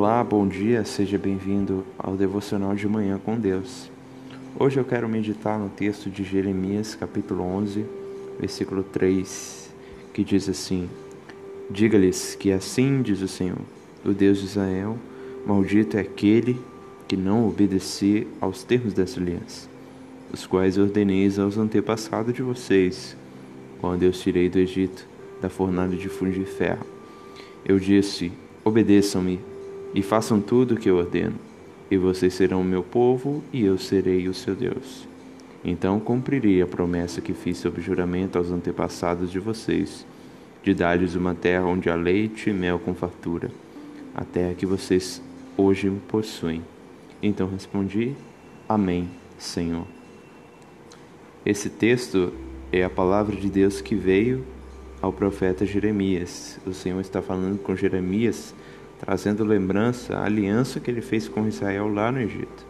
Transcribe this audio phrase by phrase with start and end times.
[0.00, 3.90] Olá, bom dia, seja bem-vindo ao Devocional de Manhã com Deus.
[4.56, 7.84] Hoje eu quero meditar no texto de Jeremias, capítulo 11,
[8.38, 9.68] versículo 3,
[10.14, 10.88] que diz assim:
[11.68, 13.58] Diga-lhes que assim diz o Senhor,
[14.04, 14.96] o Deus de Israel:
[15.44, 16.60] Maldito é aquele
[17.08, 19.68] que não obedecer aos termos dessa aliança,
[20.32, 23.16] os quais ordeneis aos antepassados de vocês,
[23.80, 25.04] quando eu tirei do Egito,
[25.42, 26.86] da fornalha de fundir ferro.
[27.64, 28.30] Eu disse:
[28.64, 29.57] Obedeçam-me
[29.94, 31.36] e façam tudo o que eu ordeno,
[31.90, 35.08] e vocês serão o meu povo, e eu serei o seu Deus.
[35.64, 40.06] Então cumprirei a promessa que fiz sob juramento aos antepassados de vocês,
[40.62, 43.50] de dar-lhes uma terra onde há leite e mel com fartura,
[44.14, 45.22] a terra que vocês
[45.56, 46.62] hoje possuem.
[47.22, 48.14] Então respondi:
[48.68, 49.08] Amém,
[49.38, 49.86] Senhor.
[51.44, 52.32] Esse texto
[52.70, 54.44] é a palavra de Deus que veio
[55.00, 56.58] ao profeta Jeremias.
[56.66, 58.54] O Senhor está falando com Jeremias
[58.98, 62.66] trazendo lembrança a aliança que ele fez com Israel lá no Egito.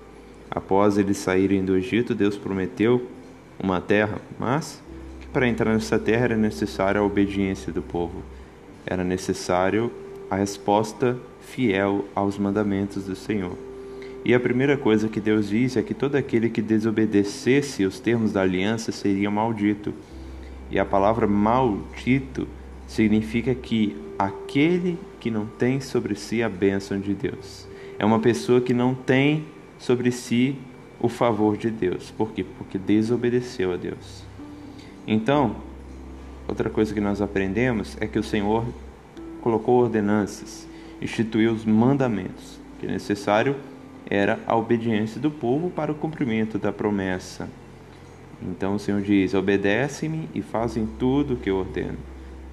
[0.50, 3.06] Após eles saírem do Egito, Deus prometeu
[3.58, 4.82] uma terra, mas
[5.20, 8.22] que para entrar nessa terra era necessária a obediência do povo,
[8.86, 9.90] era necessário
[10.30, 13.56] a resposta fiel aos mandamentos do Senhor.
[14.24, 18.32] E a primeira coisa que Deus diz é que todo aquele que desobedecesse os termos
[18.32, 19.94] da aliança seria maldito.
[20.70, 22.46] E a palavra maldito
[22.88, 27.68] significa que aquele que não tem sobre si a bênção de Deus.
[27.98, 29.44] É uma pessoa que não tem
[29.78, 30.56] sobre si
[31.00, 32.10] o favor de Deus.
[32.10, 32.44] Por quê?
[32.56, 34.24] Porque desobedeceu a Deus.
[35.06, 35.56] Então,
[36.48, 38.64] outra coisa que nós aprendemos é que o Senhor
[39.40, 40.66] colocou ordenanças,
[41.00, 43.54] instituiu os mandamentos, que necessário
[44.10, 47.48] era a obediência do povo para o cumprimento da promessa.
[48.42, 51.98] Então o Senhor diz: Obedece-me e fazem tudo o que eu ordeno.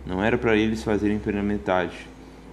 [0.06, 2.08] Não era para eles fazerem pela metade,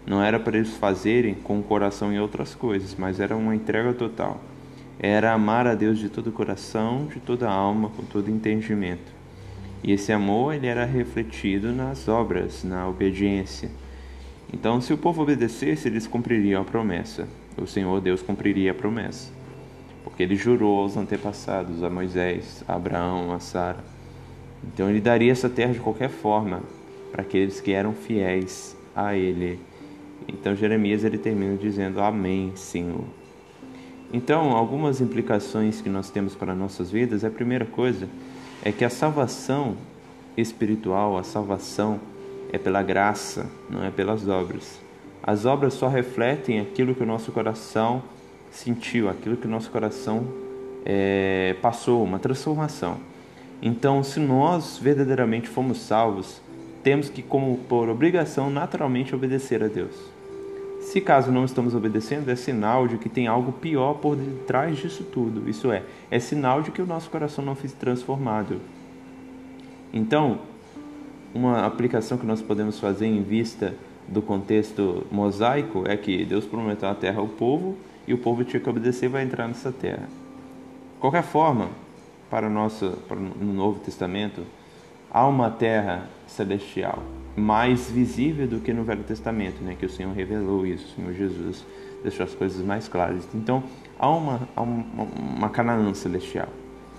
[0.06, 3.92] não era para eles fazerem com o coração em outras coisas, mas era uma entrega
[3.92, 4.40] total.
[4.98, 9.12] Era amar a Deus de todo o coração, de toda a alma, com todo entendimento.
[9.82, 13.70] E esse amor ele era refletido nas obras, na obediência.
[14.52, 17.28] Então, se o povo obedecesse, eles cumpririam a promessa.
[17.56, 19.32] O Senhor Deus cumpriria a promessa.
[20.04, 23.84] Porque ele jurou aos antepassados, a Moisés, a Abraão, a Sara.
[24.64, 26.62] Então, ele daria essa terra de qualquer forma
[27.12, 29.60] para aqueles que eram fiéis a ele.
[30.26, 33.04] Então Jeremias ele termina dizendo Amém, Senhor.
[34.14, 38.06] Então, algumas implicações que nós temos para nossas vidas, a primeira coisa
[38.62, 39.74] é que a salvação
[40.36, 41.98] espiritual, a salvação
[42.52, 44.78] é pela graça, não é pelas obras.
[45.22, 48.02] As obras só refletem aquilo que o nosso coração
[48.50, 50.26] sentiu, aquilo que o nosso coração
[50.84, 52.98] é, passou, uma transformação.
[53.62, 56.42] Então, se nós verdadeiramente fomos salvos,
[56.82, 59.94] temos que, como por obrigação, naturalmente obedecer a Deus.
[60.80, 65.04] Se caso não estamos obedecendo, é sinal de que tem algo pior por detrás disso
[65.04, 65.48] tudo.
[65.48, 68.60] Isso é, é sinal de que o nosso coração não foi transformado.
[69.92, 70.40] Então,
[71.32, 73.74] uma aplicação que nós podemos fazer em vista
[74.08, 77.76] do contexto mosaico é que Deus prometeu a terra ao povo
[78.06, 80.08] e o povo tinha que obedecer e vai entrar nessa terra.
[80.98, 81.68] Qualquer forma,
[82.28, 84.42] para, nosso, para no Novo Testamento,
[85.12, 87.02] há uma terra celestial
[87.36, 89.76] mais visível do que no Velho Testamento, né?
[89.78, 91.64] Que o Senhor revelou isso, o Senhor Jesus
[92.02, 93.28] deixou as coisas mais claras.
[93.34, 93.62] Então
[93.98, 96.48] há uma, há uma, uma Canaã celestial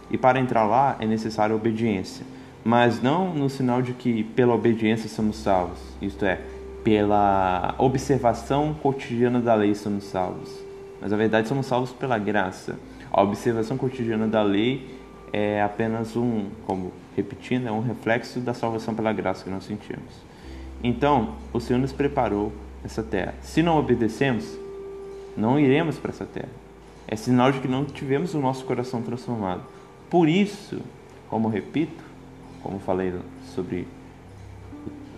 [0.10, 2.26] e para entrar lá é necessária obediência,
[2.64, 6.40] mas não no sinal de que pela obediência somos salvos, isto é,
[6.84, 10.64] pela observação cotidiana da lei somos salvos,
[11.02, 12.78] mas na verdade somos salvos pela graça.
[13.12, 14.88] A observação cotidiana da lei
[15.34, 20.14] é apenas um, como repetindo, é um reflexo da salvação pela graça que nós sentimos.
[20.84, 22.52] Então, o Senhor nos preparou
[22.84, 23.34] essa terra.
[23.42, 24.46] Se não obedecemos,
[25.36, 26.50] não iremos para essa terra.
[27.08, 29.64] É sinal de que não tivemos o nosso coração transformado.
[30.10, 30.80] Por isso,
[31.30, 32.04] como repito,
[32.62, 33.14] como falei
[33.56, 33.88] sobre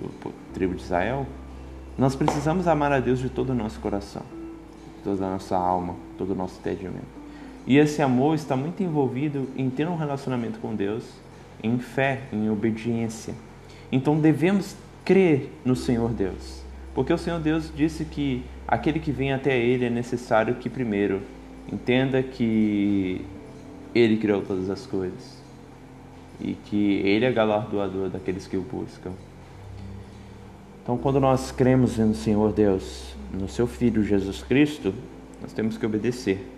[0.01, 1.25] o tribo de Israel,
[1.97, 4.23] nós precisamos amar a Deus de todo o nosso coração,
[5.03, 7.24] toda a nossa alma, todo o nosso entendimento.
[7.67, 11.03] E esse amor está muito envolvido em ter um relacionamento com Deus,
[11.63, 13.33] em fé, em obediência.
[13.91, 16.63] Então devemos crer no Senhor Deus,
[16.93, 21.21] porque o Senhor Deus disse que aquele que vem até Ele é necessário que primeiro
[21.71, 23.21] entenda que
[23.93, 25.43] Ele criou todas as coisas
[26.39, 29.11] e que Ele é galardoador daqueles que o buscam.
[30.83, 34.93] Então, quando nós cremos no Senhor Deus, no Seu Filho Jesus Cristo,
[35.41, 36.54] nós temos que obedecer.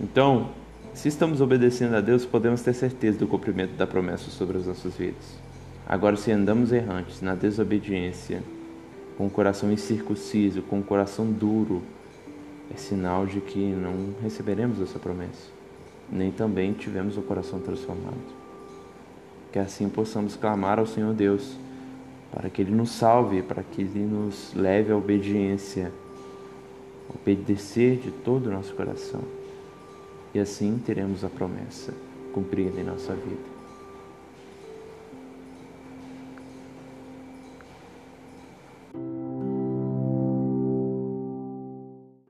[0.00, 0.48] Então,
[0.94, 4.94] se estamos obedecendo a Deus, podemos ter certeza do cumprimento da promessa sobre as nossas
[4.96, 5.38] vidas.
[5.86, 8.42] Agora, se andamos errantes na desobediência,
[9.18, 11.82] com o coração incircunciso, com o coração duro,
[12.74, 15.50] é sinal de que não receberemos essa promessa,
[16.10, 18.40] nem também tivemos o coração transformado.
[19.52, 21.58] Que assim possamos clamar ao Senhor Deus,
[22.32, 25.92] para que Ele nos salve, para que Ele nos leve à obediência,
[27.14, 29.39] obedecer de todo o nosso coração.
[30.32, 31.92] E assim teremos a promessa
[32.32, 33.59] cumprida em nossa vida.